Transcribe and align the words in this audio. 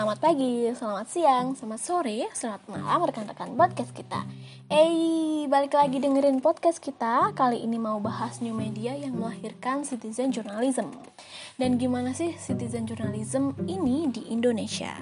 Selamat 0.00 0.16
pagi, 0.16 0.64
selamat 0.72 1.06
siang, 1.12 1.46
selamat 1.52 1.80
sore, 1.84 2.24
selamat 2.32 2.72
malam 2.72 3.04
rekan-rekan 3.04 3.52
podcast 3.52 3.92
kita. 3.92 4.24
Eh, 4.72 5.44
balik 5.44 5.76
lagi 5.76 6.00
dengerin 6.00 6.40
podcast 6.40 6.80
kita. 6.80 7.36
Kali 7.36 7.60
ini 7.60 7.76
mau 7.76 8.00
bahas 8.00 8.40
new 8.40 8.56
media 8.56 8.96
yang 8.96 9.20
melahirkan 9.20 9.84
citizen 9.84 10.32
journalism. 10.32 10.88
Dan 11.60 11.76
gimana 11.76 12.16
sih 12.16 12.32
citizen 12.40 12.88
journalism 12.88 13.52
ini 13.68 14.08
di 14.08 14.24
Indonesia? 14.32 14.96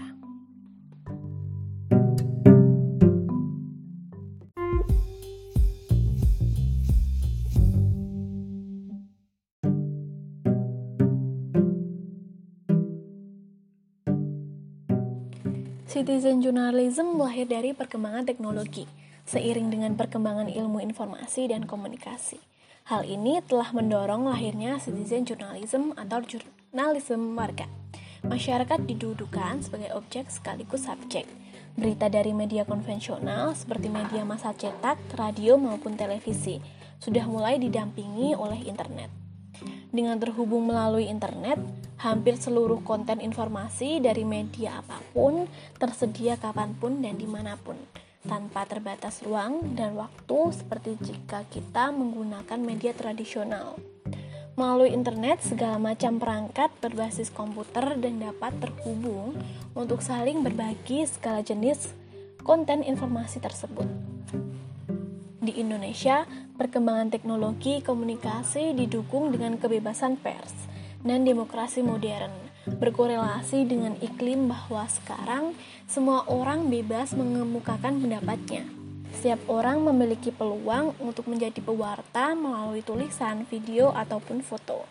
Citizen 15.88 16.44
journalism 16.44 17.16
lahir 17.16 17.48
dari 17.48 17.72
perkembangan 17.72 18.28
teknologi, 18.28 18.84
seiring 19.24 19.72
dengan 19.72 19.96
perkembangan 19.96 20.52
ilmu 20.52 20.84
informasi 20.84 21.48
dan 21.48 21.64
komunikasi. 21.64 22.36
Hal 22.92 23.08
ini 23.08 23.40
telah 23.48 23.72
mendorong 23.72 24.28
lahirnya 24.28 24.76
citizen 24.84 25.24
journalism 25.24 25.96
atau 25.96 26.20
jurnalisme 26.20 27.32
warga. 27.32 27.72
Masyarakat 28.20 28.84
didudukan 28.84 29.64
sebagai 29.64 29.96
objek 29.96 30.28
sekaligus 30.28 30.84
subjek. 30.84 31.24
Berita 31.72 32.12
dari 32.12 32.36
media 32.36 32.68
konvensional 32.68 33.56
seperti 33.56 33.88
media 33.88 34.28
massa 34.28 34.52
cetak, 34.52 35.00
radio 35.16 35.56
maupun 35.56 35.96
televisi 35.96 36.60
sudah 37.00 37.24
mulai 37.24 37.56
didampingi 37.56 38.36
oleh 38.36 38.60
internet. 38.68 39.08
Dengan 39.88 40.20
terhubung 40.20 40.68
melalui 40.68 41.08
internet, 41.08 41.56
hampir 41.98 42.38
seluruh 42.38 42.78
konten 42.86 43.18
informasi 43.18 43.98
dari 43.98 44.22
media 44.22 44.78
apa 44.78 45.02
pun 45.10 45.50
tersedia 45.82 46.38
kapan 46.38 46.70
pun 46.78 47.02
dan 47.02 47.18
di 47.18 47.26
mana 47.26 47.58
pun, 47.58 47.74
tanpa 48.22 48.62
terbatas 48.70 49.22
ruang 49.26 49.74
dan 49.74 49.98
waktu 49.98 50.38
seperti 50.54 50.94
jika 51.02 51.42
kita 51.50 51.90
menggunakan 51.90 52.58
media 52.62 52.94
tradisional. 52.94 53.78
Melalui 54.58 54.90
internet, 54.90 55.38
segala 55.46 55.78
macam 55.78 56.18
perangkat 56.18 56.74
berbasis 56.82 57.30
komputer 57.30 57.94
dan 57.94 58.18
dapat 58.18 58.58
terhubung 58.58 59.38
untuk 59.78 60.02
saling 60.02 60.42
berbagi 60.42 61.06
segala 61.06 61.46
jenis 61.46 61.94
konten 62.42 62.82
informasi 62.82 63.38
tersebut. 63.38 63.86
Di 65.38 65.62
Indonesia, 65.62 66.26
perkembangan 66.58 67.14
teknologi 67.14 67.78
komunikasi 67.86 68.74
didukung 68.74 69.30
dengan 69.30 69.62
kebebasan 69.62 70.18
pers 70.18 70.77
dan 71.08 71.24
demokrasi 71.24 71.80
modern, 71.80 72.30
berkorelasi 72.68 73.64
dengan 73.64 73.96
iklim 74.04 74.52
bahwa 74.52 74.84
sekarang 74.86 75.56
semua 75.88 76.28
orang 76.28 76.68
bebas 76.68 77.16
mengemukakan 77.16 78.04
pendapatnya. 78.04 78.68
Setiap 79.16 79.40
orang 79.48 79.82
memiliki 79.82 80.28
peluang 80.30 80.92
untuk 81.00 81.26
menjadi 81.26 81.64
pewarta 81.64 82.36
melalui 82.36 82.84
tulisan, 82.84 83.48
video, 83.48 83.90
ataupun 83.96 84.44
foto. 84.44 84.84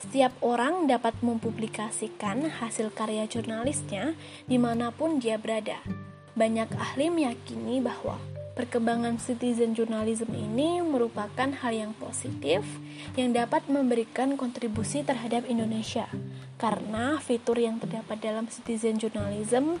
Setiap 0.00 0.32
orang 0.40 0.88
dapat 0.88 1.12
mempublikasikan 1.20 2.48
hasil 2.62 2.88
karya 2.96 3.28
jurnalisnya 3.28 4.16
di 4.48 4.56
mana 4.56 4.88
pun 4.88 5.20
dia 5.20 5.36
berada. 5.36 5.76
Banyak 6.32 6.72
ahli 6.72 7.12
meyakini 7.12 7.84
bahwa 7.84 8.16
Perkembangan 8.50 9.22
citizen 9.22 9.78
journalism 9.78 10.34
ini 10.34 10.82
merupakan 10.82 11.48
hal 11.50 11.72
yang 11.72 11.92
positif 11.94 12.66
yang 13.14 13.30
dapat 13.30 13.64
memberikan 13.70 14.34
kontribusi 14.34 15.06
terhadap 15.06 15.46
Indonesia 15.46 16.10
karena 16.58 17.16
fitur 17.22 17.56
yang 17.56 17.78
terdapat 17.78 18.18
dalam 18.20 18.50
citizen 18.50 18.98
journalism 18.98 19.78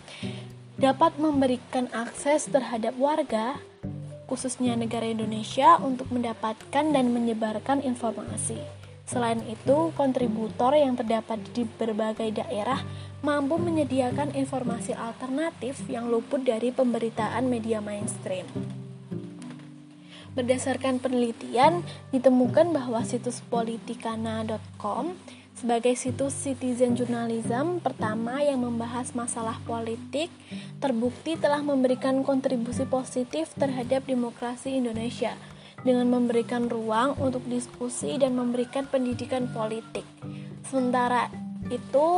dapat 0.80 1.18
memberikan 1.20 1.90
akses 1.92 2.48
terhadap 2.48 2.96
warga 2.96 3.58
khususnya 4.30 4.78
negara 4.78 5.10
Indonesia 5.10 5.82
untuk 5.82 6.06
mendapatkan 6.14 6.86
dan 6.94 7.06
menyebarkan 7.10 7.82
informasi. 7.82 8.62
Selain 9.10 9.42
itu, 9.50 9.90
kontributor 9.98 10.70
yang 10.78 10.94
terdapat 10.94 11.42
di 11.50 11.66
berbagai 11.66 12.30
daerah 12.30 12.78
mampu 13.20 13.60
menyediakan 13.60 14.32
informasi 14.32 14.96
alternatif 14.96 15.84
yang 15.92 16.08
luput 16.08 16.40
dari 16.40 16.72
pemberitaan 16.72 17.48
media 17.52 17.84
mainstream. 17.84 18.48
Berdasarkan 20.32 21.02
penelitian, 21.02 21.82
ditemukan 22.14 22.70
bahwa 22.70 23.02
situs 23.02 23.42
politikana.com 23.50 25.18
sebagai 25.58 25.92
situs 25.92 26.32
citizen 26.32 26.96
journalism 26.96 27.84
pertama 27.84 28.40
yang 28.40 28.64
membahas 28.64 29.12
masalah 29.12 29.60
politik 29.68 30.32
terbukti 30.80 31.36
telah 31.36 31.60
memberikan 31.60 32.24
kontribusi 32.24 32.88
positif 32.88 33.52
terhadap 33.60 34.08
demokrasi 34.08 34.80
Indonesia 34.80 35.36
dengan 35.84 36.08
memberikan 36.08 36.72
ruang 36.72 37.16
untuk 37.20 37.44
diskusi 37.44 38.16
dan 38.16 38.36
memberikan 38.36 38.88
pendidikan 38.88 39.52
politik. 39.52 40.04
Sementara 40.64 41.28
itu, 41.68 42.08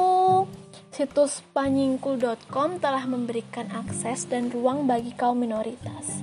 Situs 0.92 1.40
panyingkul.com 1.56 2.76
telah 2.76 3.08
memberikan 3.08 3.64
akses 3.72 4.28
dan 4.28 4.52
ruang 4.52 4.84
bagi 4.84 5.16
kaum 5.16 5.40
minoritas. 5.40 6.20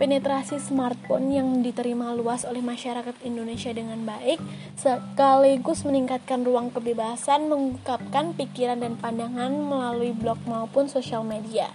Penetrasi 0.00 0.56
smartphone 0.64 1.28
yang 1.28 1.60
diterima 1.60 2.16
luas 2.16 2.48
oleh 2.48 2.64
masyarakat 2.64 3.12
Indonesia 3.20 3.68
dengan 3.68 4.00
baik, 4.08 4.40
sekaligus 4.80 5.84
meningkatkan 5.84 6.40
ruang 6.40 6.72
kebebasan 6.72 7.52
mengungkapkan 7.52 8.32
pikiran 8.32 8.80
dan 8.80 8.96
pandangan 8.96 9.52
melalui 9.52 10.16
blog 10.16 10.40
maupun 10.48 10.88
sosial 10.88 11.20
media. 11.20 11.68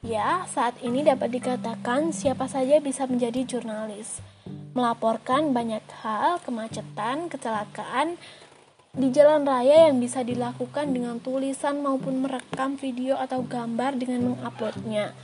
Ya, 0.00 0.48
saat 0.48 0.80
ini 0.80 1.04
dapat 1.04 1.36
dikatakan 1.36 2.16
siapa 2.16 2.48
saja 2.48 2.80
bisa 2.80 3.04
menjadi 3.04 3.44
jurnalis. 3.44 4.24
Melaporkan 4.72 5.52
banyak 5.52 5.84
hal, 6.00 6.40
kemacetan, 6.40 7.28
kecelakaan, 7.28 8.16
di 8.92 9.08
jalan 9.08 9.48
raya 9.48 9.88
yang 9.88 10.04
bisa 10.04 10.20
dilakukan 10.20 10.92
dengan 10.92 11.16
tulisan 11.16 11.80
maupun 11.80 12.28
merekam 12.28 12.76
video 12.76 13.16
atau 13.16 13.40
gambar 13.40 13.96
dengan 13.96 14.36
menguploadnya, 14.36 15.16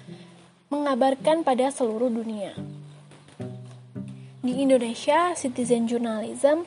mengabarkan 0.72 1.44
pada 1.44 1.68
seluruh 1.68 2.08
dunia. 2.08 2.56
Di 4.40 4.64
Indonesia, 4.64 5.36
citizen 5.36 5.84
journalism 5.84 6.64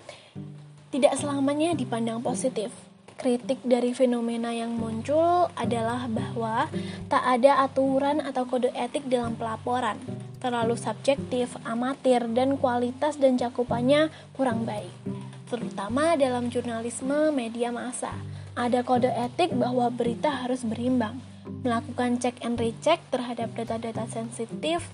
tidak 0.94 1.18
selamanya 1.18 1.74
dipandang 1.74 2.22
positif. 2.22 2.70
Kritik 3.18 3.66
dari 3.66 3.98
fenomena 3.98 4.54
yang 4.54 4.78
muncul 4.78 5.50
adalah 5.58 6.06
bahwa 6.06 6.70
tak 7.10 7.26
ada 7.26 7.66
aturan 7.66 8.22
atau 8.22 8.46
kode 8.46 8.70
etik 8.78 9.10
dalam 9.10 9.34
pelaporan, 9.34 9.98
terlalu 10.38 10.78
subjektif, 10.78 11.58
amatir, 11.66 12.30
dan 12.30 12.62
kualitas 12.62 13.18
dan 13.18 13.42
cakupannya 13.42 14.14
kurang 14.38 14.70
baik 14.70 14.94
terutama 15.52 16.16
dalam 16.16 16.48
jurnalisme 16.48 17.36
media 17.36 17.76
massa. 17.76 18.16
Ada 18.56 18.88
kode 18.88 19.12
etik 19.12 19.52
bahwa 19.52 19.92
berita 19.92 20.32
harus 20.32 20.64
berimbang, 20.64 21.20
melakukan 21.68 22.24
check 22.24 22.40
and 22.40 22.56
recheck 22.56 23.04
terhadap 23.12 23.52
data-data 23.52 24.08
sensitif 24.08 24.88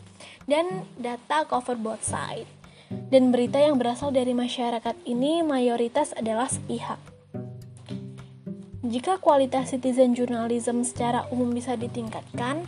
dan 0.50 0.90
data 0.98 1.46
cover 1.46 1.78
both 1.78 2.02
side. 2.02 2.50
Dan 2.90 3.30
berita 3.30 3.62
yang 3.62 3.78
berasal 3.78 4.10
dari 4.10 4.34
masyarakat 4.34 4.98
ini 5.06 5.46
mayoritas 5.46 6.18
adalah 6.18 6.50
sepihak. 6.50 6.98
Jika 8.88 9.20
kualitas 9.20 9.76
citizen 9.76 10.16
journalism 10.16 10.80
secara 10.88 11.28
umum 11.28 11.52
bisa 11.52 11.76
ditingkatkan, 11.76 12.64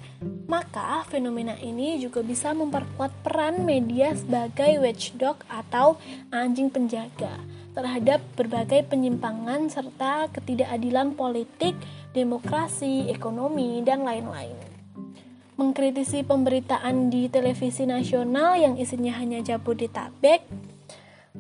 maka 0.52 1.08
fenomena 1.08 1.56
ini 1.64 1.96
juga 2.02 2.20
bisa 2.20 2.52
memperkuat 2.52 3.24
peran 3.24 3.64
media 3.64 4.12
sebagai 4.12 4.84
watchdog 4.84 5.40
atau 5.48 5.96
anjing 6.34 6.68
penjaga 6.68 7.40
terhadap 7.80 8.20
berbagai 8.36 8.92
penyimpangan 8.92 9.72
serta 9.72 10.28
ketidakadilan 10.36 11.16
politik, 11.16 11.80
demokrasi, 12.12 13.08
ekonomi, 13.08 13.80
dan 13.88 14.04
lain-lain. 14.04 14.52
Mengkritisi 15.56 16.28
pemberitaan 16.28 17.08
di 17.08 17.32
televisi 17.32 17.88
nasional 17.88 18.60
yang 18.60 18.76
isinya 18.76 19.16
hanya 19.16 19.40
Jabodetabek 19.40 20.44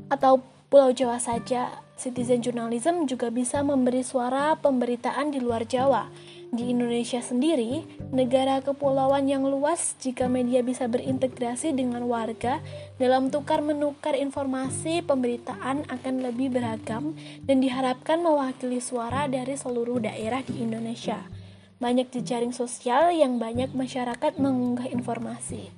atau 0.07 0.39
Pulau 0.71 0.95
Jawa 0.95 1.19
saja, 1.19 1.83
citizen 1.99 2.39
journalism 2.39 3.03
juga 3.03 3.27
bisa 3.27 3.59
memberi 3.59 3.99
suara 3.99 4.55
pemberitaan 4.55 5.35
di 5.35 5.43
luar 5.43 5.67
Jawa 5.67 6.07
di 6.49 6.73
Indonesia 6.73 7.21
sendiri, 7.21 7.85
negara 8.09 8.57
kepulauan 8.65 9.29
yang 9.29 9.45
luas 9.45 9.93
jika 10.01 10.25
media 10.25 10.65
bisa 10.65 10.89
berintegrasi 10.89 11.77
dengan 11.77 12.09
warga 12.09 12.57
dalam 12.97 13.29
tukar 13.29 13.61
menukar 13.61 14.17
informasi 14.17 15.05
pemberitaan 15.05 15.85
akan 15.85 16.15
lebih 16.25 16.49
beragam 16.49 17.13
dan 17.45 17.61
diharapkan 17.61 18.25
mewakili 18.25 18.81
suara 18.81 19.29
dari 19.29 19.53
seluruh 19.53 20.01
daerah 20.01 20.41
di 20.41 20.65
Indonesia. 20.65 21.21
Banyak 21.77 22.09
jejaring 22.11 22.51
sosial 22.51 23.13
yang 23.13 23.37
banyak 23.37 23.71
masyarakat 23.77 24.41
mengunggah 24.41 24.89
informasi. 24.89 25.69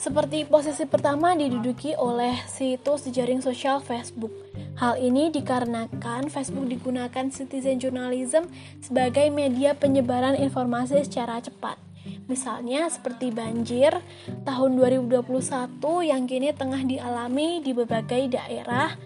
Seperti 0.00 0.48
posisi 0.48 0.88
pertama 0.88 1.36
diduduki 1.36 1.92
oleh 1.96 2.32
situs 2.48 3.04
jejaring 3.08 3.44
sosial 3.44 3.84
Facebook 3.84 4.49
Hal 4.80 4.96
ini 4.96 5.28
dikarenakan 5.28 6.32
Facebook 6.32 6.64
digunakan 6.64 7.28
citizen 7.28 7.76
journalism 7.76 8.48
sebagai 8.80 9.28
media 9.28 9.76
penyebaran 9.76 10.32
informasi 10.40 11.04
secara 11.04 11.36
cepat. 11.44 11.76
Misalnya 12.24 12.88
seperti 12.88 13.28
banjir 13.28 13.92
tahun 14.48 14.80
2021 14.80 15.20
yang 16.00 16.24
kini 16.24 16.56
tengah 16.56 16.80
dialami 16.80 17.60
di 17.60 17.76
berbagai 17.76 18.40
daerah 18.40 18.96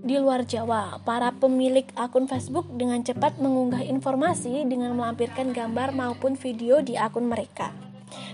di 0.00 0.16
luar 0.16 0.48
Jawa. 0.48 1.04
Para 1.04 1.28
pemilik 1.36 1.84
akun 1.92 2.24
Facebook 2.24 2.64
dengan 2.72 3.04
cepat 3.04 3.36
mengunggah 3.36 3.84
informasi 3.84 4.64
dengan 4.64 4.96
melampirkan 4.96 5.52
gambar 5.52 5.92
maupun 5.92 6.40
video 6.40 6.80
di 6.80 6.96
akun 6.96 7.28
mereka. 7.28 7.89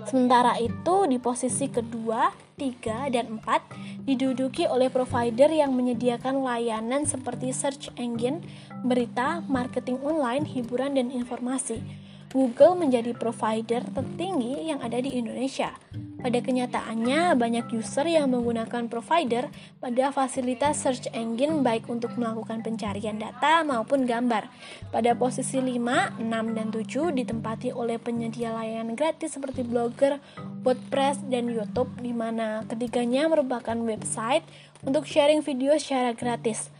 Sementara 0.06 0.56
itu 0.60 1.04
di 1.10 1.18
posisi 1.20 1.66
kedua, 1.68 2.30
tiga, 2.56 3.10
dan 3.12 3.38
empat 3.38 3.62
diduduki 4.06 4.64
oleh 4.64 4.88
provider 4.88 5.50
yang 5.52 5.76
menyediakan 5.76 6.40
layanan 6.40 7.04
seperti 7.04 7.52
search 7.52 7.92
engine, 8.00 8.40
berita, 8.86 9.44
marketing 9.46 10.00
online, 10.00 10.48
hiburan, 10.48 10.96
dan 10.96 11.12
informasi. 11.12 12.05
Google 12.30 12.74
menjadi 12.78 13.14
provider 13.14 13.82
tertinggi 13.94 14.70
yang 14.70 14.82
ada 14.82 14.98
di 14.98 15.14
Indonesia. 15.14 15.74
Pada 16.16 16.42
kenyataannya, 16.42 17.38
banyak 17.38 17.70
user 17.76 18.08
yang 18.10 18.34
menggunakan 18.34 18.90
provider 18.90 19.46
pada 19.78 20.10
fasilitas 20.10 20.80
search 20.82 21.06
engine 21.14 21.62
baik 21.62 21.86
untuk 21.86 22.18
melakukan 22.18 22.66
pencarian 22.66 23.20
data 23.20 23.62
maupun 23.62 24.08
gambar. 24.08 24.50
Pada 24.90 25.14
posisi 25.14 25.62
5, 25.62 26.18
6, 26.18 26.56
dan 26.56 26.74
7 26.74 27.14
ditempati 27.14 27.70
oleh 27.70 28.02
penyedia 28.02 28.50
layanan 28.56 28.98
gratis 28.98 29.38
seperti 29.38 29.62
Blogger, 29.62 30.18
WordPress, 30.66 31.22
dan 31.30 31.46
YouTube 31.46 31.94
di 32.02 32.10
mana 32.10 32.66
ketiganya 32.66 33.30
merupakan 33.30 33.78
website 33.86 34.42
untuk 34.82 35.06
sharing 35.06 35.46
video 35.46 35.78
secara 35.78 36.10
gratis 36.10 36.74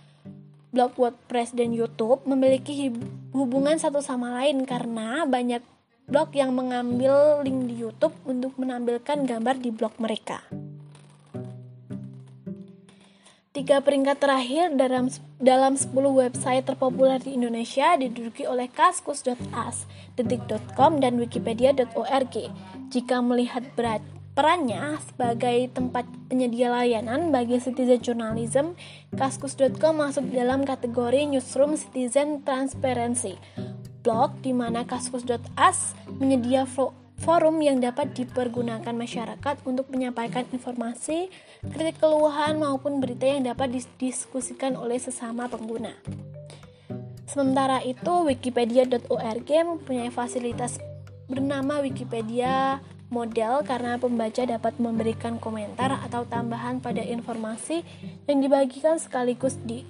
blog 0.77 0.93
WordPress 1.01 1.57
dan 1.57 1.73
YouTube 1.73 2.21
memiliki 2.29 2.93
hubungan 3.33 3.81
satu 3.81 4.05
sama 4.05 4.37
lain 4.37 4.69
karena 4.69 5.25
banyak 5.25 5.65
blog 6.05 6.37
yang 6.37 6.53
mengambil 6.53 7.41
link 7.41 7.65
di 7.65 7.81
YouTube 7.81 8.13
untuk 8.29 8.53
menampilkan 8.61 9.25
gambar 9.25 9.57
di 9.57 9.73
blog 9.73 9.97
mereka. 9.97 10.45
Tiga 13.57 13.81
peringkat 13.81 14.21
terakhir 14.21 14.77
dalam 14.77 15.09
dalam 15.41 15.81
10 15.81 15.97
website 15.97 16.69
terpopuler 16.69 17.17
di 17.25 17.41
Indonesia 17.41 17.97
diduduki 17.97 18.45
oleh 18.45 18.69
kaskus.as, 18.69 19.89
detik.com, 20.21 21.01
dan 21.01 21.17
wikipedia.org. 21.17 22.53
Jika 22.93 23.17
melihat 23.25 23.65
berat 23.73 24.05
Perannya 24.37 25.01
sebagai 25.01 25.73
tempat 25.73 26.05
penyedia 26.29 26.69
layanan 26.69 27.33
bagi 27.33 27.57
citizen 27.57 28.05
journalism, 28.05 28.77
kaskus.com 29.17 29.97
masuk 29.97 30.29
dalam 30.29 30.61
kategori 30.61 31.25
newsroom 31.25 31.73
citizen 31.81 32.45
transparency. 32.45 33.41
Blog 34.05 34.37
di 34.45 34.53
mana 34.53 34.85
kaskus.as 34.85 35.97
menyedia 36.21 36.69
forum 37.17 37.65
yang 37.65 37.81
dapat 37.81 38.13
dipergunakan 38.13 38.93
masyarakat 38.93 39.57
untuk 39.65 39.89
menyampaikan 39.89 40.45
informasi, 40.53 41.33
kritik 41.73 41.97
keluhan 41.97 42.61
maupun 42.61 43.01
berita 43.01 43.25
yang 43.25 43.49
dapat 43.49 43.73
didiskusikan 43.73 44.77
oleh 44.77 45.01
sesama 45.01 45.49
pengguna. 45.49 45.97
Sementara 47.25 47.81
itu, 47.81 48.29
wikipedia.org 48.29 49.49
mempunyai 49.49 50.13
fasilitas 50.13 50.77
bernama 51.25 51.81
Wikipedia 51.81 52.85
model 53.09 53.63
karena 53.63 53.97
pembaca 53.97 54.43
dapat 54.43 54.77
memberikan 54.83 55.39
komentar 55.39 55.95
atau 56.03 56.27
tambahan 56.27 56.83
pada 56.83 57.03
informasi 57.03 57.87
yang 58.27 58.43
dibagikan 58.43 58.99
sekaligus 58.99 59.55
di 59.63 59.87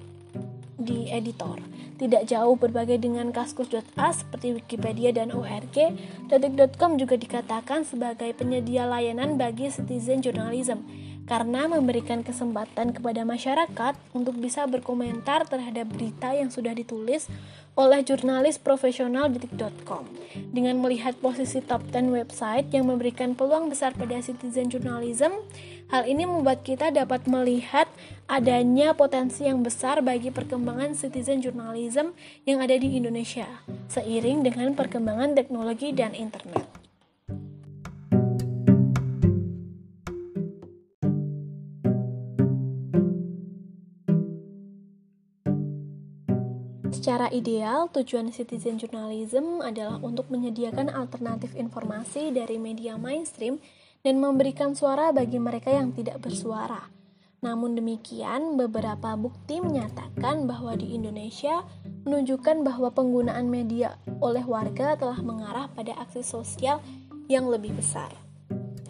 di 0.76 1.08
editor. 1.08 1.58
Tidak 1.96 2.28
jauh 2.28 2.60
berbagai 2.60 3.00
dengan 3.00 3.32
kaskus.as 3.32 4.20
seperti 4.20 4.60
Wikipedia 4.60 5.16
dan 5.16 5.32
ORG, 5.32 5.96
detik.com 6.28 7.00
juga 7.00 7.16
dikatakan 7.16 7.88
sebagai 7.88 8.36
penyedia 8.36 8.84
layanan 8.84 9.40
bagi 9.40 9.72
citizen 9.72 10.20
journalism 10.20 10.84
karena 11.26 11.66
memberikan 11.66 12.22
kesempatan 12.22 12.94
kepada 12.94 13.26
masyarakat 13.26 13.98
untuk 14.14 14.38
bisa 14.38 14.68
berkomentar 14.68 15.48
terhadap 15.48 15.90
berita 15.90 16.30
yang 16.36 16.54
sudah 16.54 16.70
ditulis 16.70 17.26
oleh 17.76 18.00
jurnalis 18.00 18.56
profesional 18.56 19.28
detik.com. 19.28 20.08
Dengan 20.50 20.80
melihat 20.80 21.12
posisi 21.20 21.60
top 21.60 21.84
10 21.92 22.08
website 22.08 22.72
yang 22.72 22.88
memberikan 22.88 23.36
peluang 23.36 23.68
besar 23.68 23.92
pada 23.92 24.16
citizen 24.24 24.72
journalism, 24.72 25.44
hal 25.92 26.08
ini 26.08 26.24
membuat 26.24 26.64
kita 26.64 26.88
dapat 26.88 27.28
melihat 27.28 27.86
adanya 28.26 28.96
potensi 28.96 29.44
yang 29.44 29.60
besar 29.60 30.00
bagi 30.00 30.32
perkembangan 30.32 30.96
citizen 30.96 31.44
journalism 31.44 32.16
yang 32.48 32.64
ada 32.64 32.74
di 32.74 32.96
Indonesia, 32.96 33.46
seiring 33.92 34.42
dengan 34.42 34.72
perkembangan 34.72 35.36
teknologi 35.36 35.92
dan 35.92 36.16
internet. 36.16 36.85
Secara 47.06 47.30
ideal, 47.30 47.86
tujuan 47.94 48.34
citizen 48.34 48.82
journalism 48.82 49.62
adalah 49.62 50.02
untuk 50.02 50.26
menyediakan 50.26 50.90
alternatif 50.90 51.54
informasi 51.54 52.34
dari 52.34 52.58
media 52.58 52.98
mainstream 52.98 53.62
dan 54.02 54.18
memberikan 54.18 54.74
suara 54.74 55.14
bagi 55.14 55.38
mereka 55.38 55.70
yang 55.70 55.94
tidak 55.94 56.18
bersuara. 56.18 56.82
Namun 57.46 57.78
demikian, 57.78 58.58
beberapa 58.58 59.14
bukti 59.14 59.62
menyatakan 59.62 60.50
bahwa 60.50 60.74
di 60.74 60.98
Indonesia 60.98 61.62
menunjukkan 62.02 62.66
bahwa 62.66 62.90
penggunaan 62.90 63.46
media 63.46 64.02
oleh 64.18 64.42
warga 64.42 64.98
telah 64.98 65.22
mengarah 65.22 65.70
pada 65.70 65.94
aksi 66.02 66.26
sosial 66.26 66.82
yang 67.30 67.46
lebih 67.46 67.70
besar. 67.78 68.10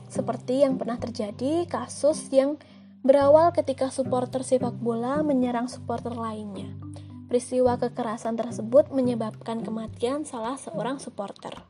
Seperti 0.08 0.64
yang 0.64 0.80
pernah 0.80 0.96
terjadi 0.96 1.68
kasus 1.68 2.32
yang 2.32 2.56
berawal 3.04 3.52
ketika 3.52 3.92
supporter 3.92 4.40
sepak 4.40 4.72
bola 4.80 5.20
menyerang 5.20 5.68
supporter 5.68 6.16
lainnya. 6.16 6.85
Peristiwa 7.36 7.76
kekerasan 7.76 8.40
tersebut 8.40 8.88
menyebabkan 8.96 9.60
kematian 9.60 10.24
salah 10.24 10.56
seorang 10.56 10.96
supporter. 10.96 11.68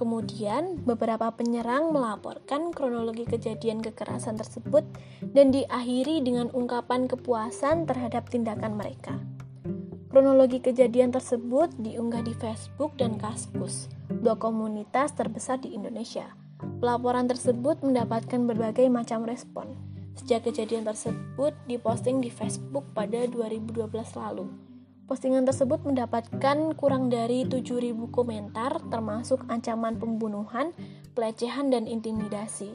Kemudian, 0.00 0.80
beberapa 0.80 1.28
penyerang 1.28 1.92
melaporkan 1.92 2.72
kronologi 2.72 3.28
kejadian 3.28 3.84
kekerasan 3.84 4.40
tersebut 4.40 4.88
dan 5.36 5.52
diakhiri 5.52 6.24
dengan 6.24 6.48
ungkapan 6.56 7.04
kepuasan 7.04 7.84
terhadap 7.84 8.32
tindakan 8.32 8.80
mereka. 8.80 9.20
Kronologi 10.08 10.64
kejadian 10.64 11.12
tersebut 11.12 11.68
diunggah 11.76 12.24
di 12.24 12.32
Facebook 12.32 12.96
dan 12.96 13.20
Kaskus, 13.20 13.92
dua 14.08 14.40
komunitas 14.40 15.12
terbesar 15.12 15.60
di 15.60 15.76
Indonesia. 15.76 16.32
Pelaporan 16.80 17.28
tersebut 17.28 17.84
mendapatkan 17.84 18.40
berbagai 18.48 18.88
macam 18.88 19.28
respon, 19.28 19.76
sejak 20.18 20.50
kejadian 20.50 20.82
tersebut 20.82 21.54
diposting 21.70 22.18
di 22.18 22.28
Facebook 22.28 22.90
pada 22.92 23.24
2012 23.30 23.86
lalu. 24.18 24.50
Postingan 25.08 25.48
tersebut 25.48 25.88
mendapatkan 25.88 26.76
kurang 26.76 27.08
dari 27.08 27.48
7.000 27.48 27.96
komentar 28.12 28.76
termasuk 28.92 29.40
ancaman 29.48 29.96
pembunuhan, 29.96 30.76
pelecehan 31.16 31.72
dan 31.72 31.88
intimidasi. 31.88 32.68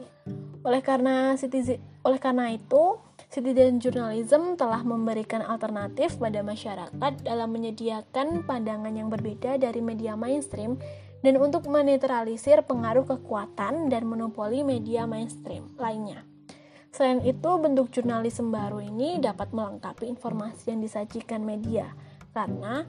Oleh 0.66 0.82
karena 0.82 1.38
citizen, 1.38 1.78
oleh 2.02 2.18
karena 2.18 2.50
itu, 2.50 2.98
citizen 3.30 3.78
journalism 3.78 4.58
telah 4.58 4.82
memberikan 4.82 5.46
alternatif 5.46 6.18
pada 6.18 6.42
masyarakat 6.42 7.22
dalam 7.22 7.54
menyediakan 7.54 8.42
pandangan 8.42 8.98
yang 8.98 9.14
berbeda 9.14 9.54
dari 9.54 9.78
media 9.78 10.18
mainstream 10.18 10.74
dan 11.22 11.38
untuk 11.38 11.70
menetralisir 11.70 12.66
pengaruh 12.66 13.06
kekuatan 13.06 13.94
dan 13.94 14.02
monopoli 14.10 14.66
media 14.66 15.06
mainstream 15.06 15.70
lainnya. 15.78 16.33
Selain 16.94 17.18
itu, 17.26 17.50
bentuk 17.58 17.90
jurnalisme 17.90 18.54
baru 18.54 18.78
ini 18.78 19.18
dapat 19.18 19.50
melengkapi 19.50 20.06
informasi 20.06 20.70
yang 20.70 20.78
disajikan 20.78 21.42
media, 21.42 21.90
karena 22.30 22.86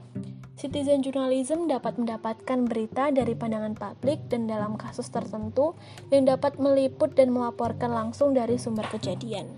citizen 0.54 1.02
journalism 1.02 1.66
dapat 1.66 1.98
mendapatkan 1.98 2.70
berita 2.70 3.10
dari 3.10 3.34
pandangan 3.34 3.74
publik 3.74 4.22
dan 4.30 4.46
dalam 4.46 4.78
kasus 4.78 5.10
tertentu 5.10 5.74
yang 6.14 6.22
dapat 6.22 6.54
meliput 6.62 7.18
dan 7.18 7.34
melaporkan 7.34 7.90
langsung 7.90 8.30
dari 8.30 8.54
sumber 8.54 8.86
kejadian. 8.94 9.50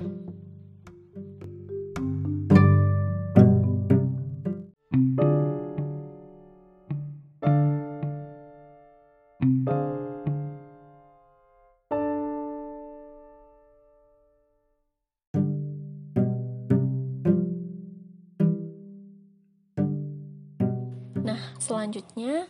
Selanjutnya, 21.68 22.48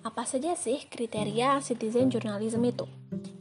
apa 0.00 0.24
saja 0.24 0.56
sih 0.56 0.88
kriteria 0.88 1.60
citizen 1.60 2.08
journalism 2.08 2.64
itu? 2.64 2.88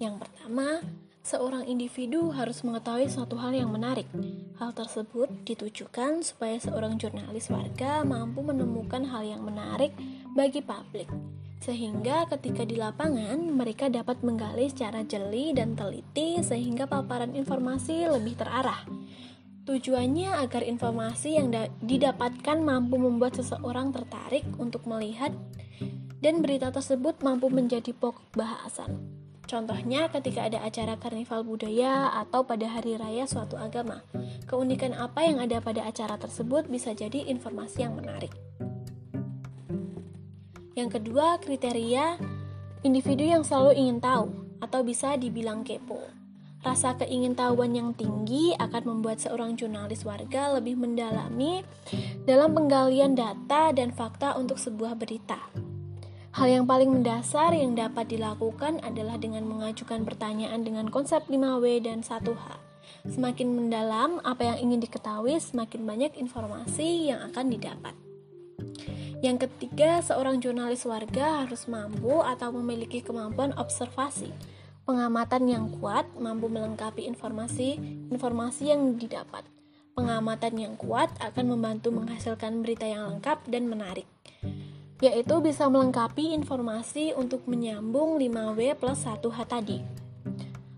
Yang 0.04 0.28
pertama, 0.28 0.84
Seorang 1.24 1.64
individu 1.72 2.36
harus 2.36 2.68
mengetahui 2.68 3.08
suatu 3.08 3.40
hal 3.40 3.56
yang 3.56 3.72
menarik. 3.72 4.04
Hal 4.60 4.76
tersebut 4.76 5.32
ditujukan 5.48 6.20
supaya 6.20 6.60
seorang 6.60 7.00
jurnalis 7.00 7.48
warga 7.48 8.04
mampu 8.04 8.44
menemukan 8.44 9.08
hal 9.08 9.24
yang 9.24 9.40
menarik 9.40 9.96
bagi 10.36 10.60
publik, 10.60 11.08
sehingga 11.64 12.28
ketika 12.28 12.68
di 12.68 12.76
lapangan 12.76 13.40
mereka 13.40 13.88
dapat 13.88 14.20
menggali 14.20 14.68
secara 14.68 15.08
jeli 15.08 15.56
dan 15.56 15.80
teliti 15.80 16.44
sehingga 16.44 16.92
paparan 16.92 17.32
informasi 17.40 18.04
lebih 18.12 18.36
terarah. 18.36 18.84
Tujuannya 19.64 20.44
agar 20.44 20.60
informasi 20.68 21.40
yang 21.40 21.48
didapatkan 21.80 22.60
mampu 22.60 23.00
membuat 23.00 23.40
seseorang 23.40 23.96
tertarik 23.96 24.44
untuk 24.60 24.84
melihat 24.84 25.32
dan 26.20 26.44
berita 26.44 26.68
tersebut 26.68 27.24
mampu 27.24 27.48
menjadi 27.48 27.96
pokok 27.96 28.36
bahasan. 28.36 29.00
Contohnya 29.48 30.12
ketika 30.12 30.52
ada 30.52 30.60
acara 30.68 31.00
karnival 31.00 31.48
budaya 31.48 32.12
atau 32.12 32.44
pada 32.44 32.68
hari 32.68 33.00
raya 33.00 33.24
suatu 33.24 33.56
agama. 33.56 34.04
Keunikan 34.52 34.92
apa 34.96 35.24
yang 35.24 35.40
ada 35.40 35.64
pada 35.64 35.88
acara 35.88 36.20
tersebut 36.20 36.68
bisa 36.68 36.92
jadi 36.92 37.24
informasi 37.32 37.88
yang 37.88 37.96
menarik. 37.96 38.36
Yang 40.76 41.00
kedua, 41.00 41.40
kriteria 41.40 42.20
individu 42.84 43.24
yang 43.24 43.48
selalu 43.48 43.80
ingin 43.80 44.04
tahu 44.04 44.28
atau 44.60 44.84
bisa 44.84 45.16
dibilang 45.16 45.64
kepo. 45.64 46.23
Rasa 46.64 46.96
keingintahuan 46.96 47.76
yang 47.76 47.92
tinggi 47.92 48.56
akan 48.56 48.84
membuat 48.88 49.20
seorang 49.20 49.60
jurnalis 49.60 50.08
warga 50.08 50.56
lebih 50.56 50.80
mendalami 50.80 51.60
dalam 52.24 52.56
penggalian 52.56 53.20
data 53.20 53.76
dan 53.76 53.92
fakta 53.92 54.40
untuk 54.40 54.56
sebuah 54.56 54.96
berita. 54.96 55.44
Hal 56.34 56.48
yang 56.50 56.66
paling 56.66 56.90
mendasar 56.90 57.54
yang 57.54 57.76
dapat 57.76 58.10
dilakukan 58.10 58.80
adalah 58.82 59.20
dengan 59.20 59.46
mengajukan 59.46 60.08
pertanyaan 60.08 60.64
dengan 60.64 60.88
konsep 60.88 61.28
5W 61.28 61.84
dan 61.84 62.02
1H. 62.02 62.58
Semakin 63.12 63.54
mendalam 63.54 64.24
apa 64.24 64.56
yang 64.56 64.72
ingin 64.72 64.88
diketahui, 64.88 65.36
semakin 65.38 65.84
banyak 65.84 66.16
informasi 66.16 67.12
yang 67.12 67.22
akan 67.28 67.52
didapat. 67.52 67.94
Yang 69.20 69.48
ketiga, 69.48 70.00
seorang 70.04 70.40
jurnalis 70.40 70.88
warga 70.88 71.44
harus 71.44 71.68
mampu 71.68 72.24
atau 72.24 72.56
memiliki 72.56 73.04
kemampuan 73.04 73.52
observasi. 73.56 74.53
Pengamatan 74.84 75.48
yang 75.48 75.66
kuat 75.80 76.06
mampu 76.20 76.52
melengkapi 76.52 77.08
informasi-informasi 77.08 78.64
yang 78.68 79.00
didapat. 79.00 79.48
Pengamatan 79.96 80.54
yang 80.60 80.74
kuat 80.76 81.14
akan 81.24 81.56
membantu 81.56 81.94
menghasilkan 81.96 82.60
berita 82.60 82.84
yang 82.84 83.16
lengkap 83.16 83.48
dan 83.48 83.72
menarik 83.72 84.10
yaitu 85.04 85.36
bisa 85.44 85.68
melengkapi 85.68 86.32
informasi 86.32 87.12
untuk 87.12 87.44
menyambung 87.44 88.16
5W 88.16 88.80
plus 88.80 89.04
1H 89.04 89.40
tadi. 89.52 89.84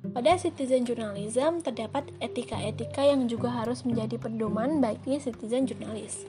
Pada 0.10 0.34
citizen 0.42 0.82
journalism 0.82 1.62
terdapat 1.62 2.10
etika-etika 2.18 3.06
yang 3.06 3.30
juga 3.30 3.54
harus 3.54 3.86
menjadi 3.86 4.18
pedoman 4.18 4.82
bagi 4.82 5.22
citizen 5.22 5.70
jurnalis. 5.70 6.26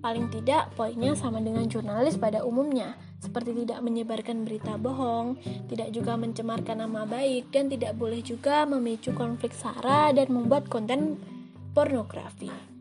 Paling 0.00 0.32
tidak, 0.32 0.72
poinnya 0.72 1.12
sama 1.12 1.44
dengan 1.44 1.68
jurnalis 1.68 2.16
pada 2.16 2.44
umumnya, 2.48 2.96
seperti 3.24 3.64
tidak 3.64 3.80
menyebarkan 3.80 4.44
berita 4.44 4.76
bohong, 4.76 5.40
tidak 5.72 5.88
juga 5.96 6.20
mencemarkan 6.20 6.84
nama 6.84 7.08
baik, 7.08 7.48
dan 7.48 7.72
tidak 7.72 7.96
boleh 7.96 8.20
juga 8.20 8.68
memicu 8.68 9.16
konflik 9.16 9.56
sara 9.56 10.12
dan 10.12 10.28
membuat 10.28 10.68
konten 10.68 11.16
pornografi. 11.72 12.73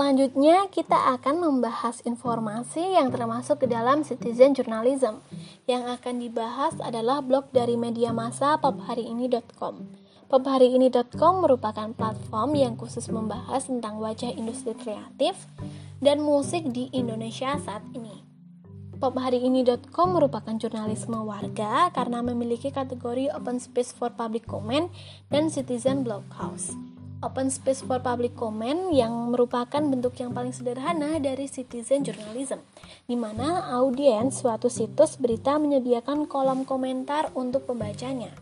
Selanjutnya, 0.00 0.64
kita 0.72 0.96
akan 0.96 1.44
membahas 1.44 2.00
informasi 2.08 2.96
yang 2.96 3.12
termasuk 3.12 3.60
ke 3.60 3.66
dalam 3.68 4.00
citizen 4.00 4.56
journalism. 4.56 5.20
Yang 5.68 6.00
akan 6.00 6.24
dibahas 6.24 6.72
adalah 6.80 7.20
blog 7.20 7.52
dari 7.52 7.76
media 7.76 8.08
massa 8.08 8.56
pophariini.com. 8.56 9.92
Pophariini.com 10.24 11.44
merupakan 11.44 11.92
platform 11.92 12.50
yang 12.56 12.80
khusus 12.80 13.12
membahas 13.12 13.68
tentang 13.68 14.00
wajah 14.00 14.32
industri 14.32 14.72
kreatif 14.72 15.36
dan 16.00 16.24
musik 16.24 16.64
di 16.72 16.88
Indonesia 16.96 17.60
saat 17.60 17.84
ini. 17.92 18.24
Pophariini.com 18.96 20.16
merupakan 20.16 20.56
jurnalisme 20.56 21.20
warga 21.28 21.92
karena 21.92 22.24
memiliki 22.24 22.72
kategori 22.72 23.36
open 23.36 23.60
space 23.60 23.92
for 23.92 24.08
public 24.08 24.48
comment 24.48 24.88
dan 25.28 25.52
citizen 25.52 26.08
bloghouse 26.08 26.72
open 27.20 27.52
space 27.52 27.84
for 27.84 28.00
public 28.00 28.32
comment 28.32 28.88
yang 28.96 29.12
merupakan 29.28 29.80
bentuk 29.84 30.16
yang 30.16 30.32
paling 30.32 30.56
sederhana 30.56 31.20
dari 31.20 31.44
citizen 31.44 32.00
journalism, 32.00 32.64
di 33.04 33.16
mana 33.16 33.76
audiens 33.76 34.40
suatu 34.40 34.72
situs 34.72 35.20
berita 35.20 35.60
menyediakan 35.60 36.24
kolom 36.24 36.64
komentar 36.64 37.28
untuk 37.36 37.68
pembacanya. 37.68 38.32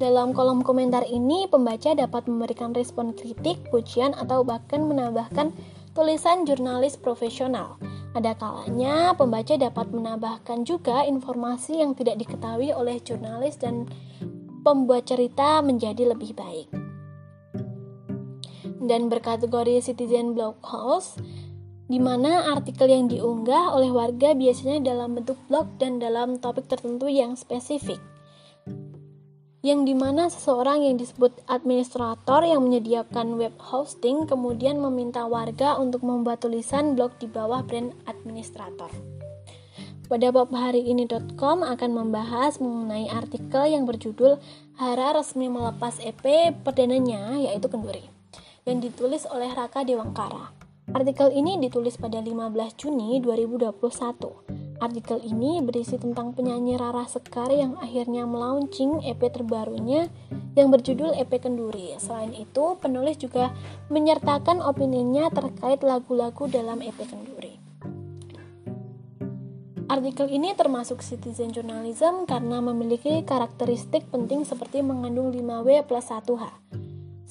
Dalam 0.00 0.36
kolom 0.36 0.64
komentar 0.64 1.04
ini, 1.08 1.48
pembaca 1.48 1.92
dapat 1.96 2.28
memberikan 2.28 2.72
respon 2.76 3.12
kritik, 3.16 3.68
pujian, 3.68 4.12
atau 4.16 4.44
bahkan 4.44 4.84
menambahkan 4.84 5.52
tulisan 5.92 6.44
jurnalis 6.48 6.96
profesional. 6.96 7.76
Ada 8.12 8.36
kalanya 8.36 9.16
pembaca 9.16 9.56
dapat 9.56 9.88
menambahkan 9.88 10.68
juga 10.68 11.04
informasi 11.08 11.80
yang 11.80 11.96
tidak 11.96 12.20
diketahui 12.20 12.72
oleh 12.72 13.00
jurnalis 13.00 13.56
dan 13.56 13.88
pembuat 14.60 15.08
cerita 15.08 15.64
menjadi 15.64 16.12
lebih 16.12 16.36
baik 16.36 16.81
dan 18.84 19.06
berkategori 19.06 19.78
citizen 19.82 20.34
blog 20.34 20.58
house 20.66 21.16
di 21.92 22.00
mana 22.00 22.48
artikel 22.56 22.88
yang 22.88 23.04
diunggah 23.04 23.76
oleh 23.76 23.92
warga 23.92 24.32
biasanya 24.32 24.80
dalam 24.80 25.12
bentuk 25.12 25.36
blog 25.52 25.68
dan 25.76 26.00
dalam 26.00 26.40
topik 26.40 26.64
tertentu 26.64 27.04
yang 27.04 27.36
spesifik. 27.36 28.00
Yang 29.62 29.92
di 29.92 29.94
mana 29.94 30.26
seseorang 30.26 30.88
yang 30.88 30.96
disebut 30.96 31.44
administrator 31.46 32.42
yang 32.48 32.64
menyediakan 32.64 33.38
web 33.38 33.54
hosting 33.60 34.26
kemudian 34.26 34.80
meminta 34.80 35.28
warga 35.28 35.76
untuk 35.76 36.02
membuat 36.02 36.42
tulisan 36.42 36.98
blog 36.98 37.14
di 37.20 37.28
bawah 37.28 37.60
brand 37.62 37.94
administrator. 38.08 38.88
Pada 40.08 40.28
ini.com 40.74 41.62
akan 41.62 41.90
membahas 41.92 42.56
mengenai 42.56 43.08
artikel 43.12 43.64
yang 43.68 43.84
berjudul 43.84 44.40
Hara 44.80 45.12
resmi 45.16 45.52
melepas 45.52 46.00
EP 46.00 46.52
perdananya 46.64 47.36
yaitu 47.36 47.68
Kenduri 47.68 48.21
yang 48.62 48.78
ditulis 48.78 49.26
oleh 49.26 49.50
Raka 49.50 49.82
Dewangkara. 49.82 50.54
Artikel 50.94 51.34
ini 51.34 51.58
ditulis 51.58 51.98
pada 51.98 52.22
15 52.22 52.78
Juni 52.78 53.18
2021. 53.18 54.78
Artikel 54.82 55.18
ini 55.22 55.62
berisi 55.62 55.94
tentang 55.98 56.34
penyanyi 56.34 56.74
Rara 56.74 57.06
Sekar 57.06 57.50
yang 57.54 57.78
akhirnya 57.78 58.26
melaunching 58.26 59.02
EP 59.06 59.18
terbarunya 59.30 60.10
yang 60.58 60.74
berjudul 60.74 61.14
EP 61.14 61.30
Kenduri. 61.38 61.94
Selain 62.02 62.34
itu, 62.34 62.78
penulis 62.78 63.18
juga 63.18 63.54
menyertakan 63.90 64.58
opininya 64.62 65.30
terkait 65.30 65.82
lagu-lagu 65.86 66.50
dalam 66.50 66.82
EP 66.82 66.98
Kenduri. 66.98 67.58
Artikel 69.90 70.30
ini 70.30 70.54
termasuk 70.54 71.02
citizen 71.02 71.50
journalism 71.50 72.24
karena 72.24 72.62
memiliki 72.62 73.26
karakteristik 73.26 74.06
penting 74.08 74.46
seperti 74.46 74.80
mengandung 74.80 75.34
5W 75.34 75.84
plus 75.84 76.08
1H. 76.10 76.61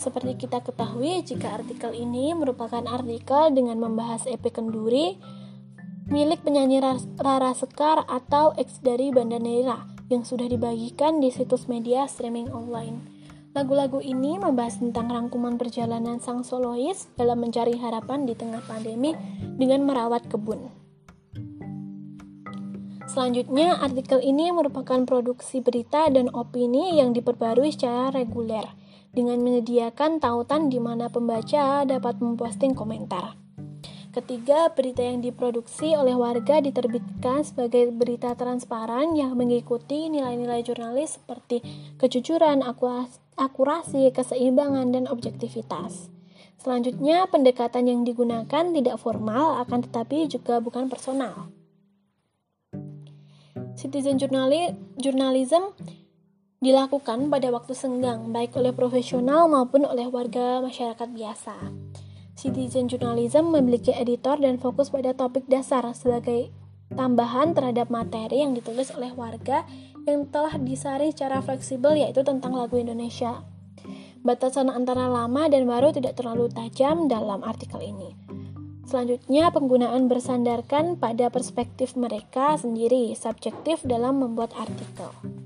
Seperti 0.02 0.34
kita 0.34 0.66
ketahui, 0.66 1.22
jika 1.22 1.62
artikel 1.62 1.94
ini 1.94 2.34
merupakan 2.34 2.82
artikel 2.90 3.54
dengan 3.54 3.78
membahas 3.78 4.26
EP 4.26 4.42
Kenduri 4.50 5.14
milik 6.10 6.42
penyanyi 6.42 6.82
Rara 7.22 7.54
Sekar 7.54 8.10
atau 8.10 8.58
ex 8.58 8.82
dari 8.82 9.14
Banda 9.14 9.38
Neira 9.38 9.86
yang 10.10 10.26
sudah 10.26 10.50
dibagikan 10.50 11.22
di 11.22 11.30
situs 11.30 11.70
media 11.70 12.10
streaming 12.10 12.50
online. 12.50 12.98
Lagu-lagu 13.54 14.02
ini 14.02 14.42
membahas 14.42 14.82
tentang 14.82 15.06
rangkuman 15.06 15.62
perjalanan 15.62 16.18
sang 16.18 16.42
solois 16.42 17.06
dalam 17.14 17.38
mencari 17.38 17.78
harapan 17.78 18.26
di 18.26 18.34
tengah 18.34 18.66
pandemi 18.66 19.14
dengan 19.62 19.86
merawat 19.86 20.26
kebun. 20.26 20.66
Selanjutnya, 23.06 23.78
artikel 23.78 24.18
ini 24.18 24.50
merupakan 24.50 25.06
produksi 25.06 25.62
berita 25.62 26.10
dan 26.10 26.34
opini 26.34 26.98
yang 26.98 27.14
diperbarui 27.14 27.70
secara 27.70 28.10
reguler 28.10 28.81
dengan 29.12 29.44
menyediakan 29.44 30.24
tautan 30.24 30.72
di 30.72 30.80
mana 30.80 31.12
pembaca 31.12 31.84
dapat 31.84 32.20
memposting 32.20 32.72
komentar. 32.76 33.36
Ketiga, 34.12 34.68
berita 34.76 35.00
yang 35.00 35.24
diproduksi 35.24 35.96
oleh 35.96 36.12
warga 36.20 36.60
diterbitkan 36.60 37.48
sebagai 37.48 37.96
berita 37.96 38.36
transparan 38.36 39.16
yang 39.16 39.40
mengikuti 39.40 40.12
nilai-nilai 40.12 40.68
jurnalis 40.68 41.16
seperti 41.16 41.64
kejujuran, 41.96 42.60
akurasi, 43.40 44.12
keseimbangan, 44.12 44.92
dan 44.92 45.08
objektivitas. 45.08 46.12
Selanjutnya, 46.60 47.24
pendekatan 47.32 47.88
yang 47.88 48.04
digunakan 48.04 48.68
tidak 48.76 49.00
formal 49.00 49.64
akan 49.64 49.80
tetapi 49.88 50.28
juga 50.28 50.60
bukan 50.60 50.92
personal. 50.92 51.48
Citizen 53.80 54.20
journalism 54.20 55.72
dilakukan 56.62 57.34
pada 57.34 57.50
waktu 57.50 57.74
senggang, 57.74 58.30
baik 58.30 58.54
oleh 58.54 58.70
profesional 58.70 59.50
maupun 59.50 59.82
oleh 59.82 60.06
warga 60.06 60.62
masyarakat 60.62 61.10
biasa. 61.10 61.58
Citizen 62.38 62.86
journalism 62.86 63.50
memiliki 63.50 63.90
editor 63.90 64.38
dan 64.38 64.62
fokus 64.62 64.94
pada 64.94 65.18
topik 65.18 65.50
dasar 65.50 65.82
sebagai 65.98 66.54
tambahan 66.94 67.58
terhadap 67.58 67.90
materi 67.90 68.46
yang 68.46 68.54
ditulis 68.54 68.94
oleh 68.94 69.10
warga 69.10 69.66
yang 70.06 70.30
telah 70.30 70.54
disaring 70.62 71.10
secara 71.10 71.42
fleksibel 71.42 71.98
yaitu 71.98 72.22
tentang 72.22 72.54
lagu 72.54 72.78
Indonesia. 72.78 73.42
Batasan 74.22 74.70
antara 74.70 75.10
lama 75.10 75.50
dan 75.50 75.66
baru 75.66 75.90
tidak 75.90 76.14
terlalu 76.14 76.46
tajam 76.54 77.10
dalam 77.10 77.42
artikel 77.42 77.82
ini. 77.82 78.14
Selanjutnya, 78.86 79.50
penggunaan 79.50 80.06
bersandarkan 80.06 81.02
pada 81.02 81.34
perspektif 81.34 81.98
mereka 81.98 82.54
sendiri, 82.54 83.18
subjektif 83.18 83.82
dalam 83.82 84.22
membuat 84.22 84.54
artikel. 84.54 85.41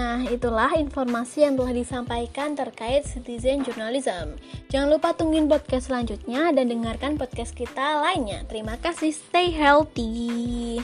Nah, 0.00 0.24
itulah 0.32 0.72
informasi 0.80 1.44
yang 1.44 1.60
telah 1.60 1.76
disampaikan 1.76 2.56
terkait 2.56 3.04
citizen 3.04 3.60
journalism. 3.60 4.40
Jangan 4.72 4.96
lupa 4.96 5.12
tungguin 5.12 5.44
podcast 5.44 5.92
selanjutnya 5.92 6.56
dan 6.56 6.72
dengarkan 6.72 7.20
podcast 7.20 7.52
kita 7.52 8.00
lainnya. 8.00 8.40
Terima 8.48 8.80
kasih, 8.80 9.12
stay 9.12 9.52
healthy. 9.52 10.80